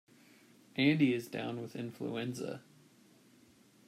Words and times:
Andy 0.77 1.13
is 1.13 1.27
down 1.27 1.61
with 1.61 1.75
influenza. 1.75 2.63